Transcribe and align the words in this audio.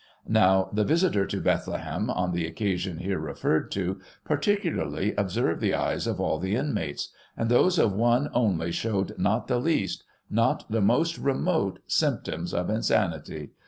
Now, 0.27 0.67
the 0.73 0.83
visitor 0.83 1.27
to 1.27 1.39
Bethlehem, 1.41 2.09
on 2.09 2.31
the 2.31 2.47
occasion 2.47 2.97
here 2.97 3.19
refered 3.19 3.69
to, 3.73 4.01
particularly 4.25 5.15
ob 5.15 5.29
served 5.29 5.61
the 5.61 5.75
eyes 5.75 6.07
of 6.07 6.19
all 6.19 6.39
the 6.39 6.55
inmates; 6.55 7.09
and 7.37 7.49
those 7.49 7.77
of 7.77 7.93
one 7.93 8.27
only 8.33 8.71
showed 8.71 9.13
not 9.19 9.47
the 9.47 9.59
least— 9.59 10.03
^not 10.33 10.63
the 10.67 10.81
most 10.81 11.19
remote 11.19 11.83
symptoms 11.85 12.51
of 12.51 12.67
in 12.71 12.81
sanity. 12.81 13.51